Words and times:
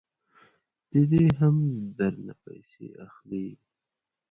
ددې 0.91 1.23
هم 1.39 1.55
درنه 1.97 2.33
پیسې 2.43 2.85
اخلي. 3.05 3.47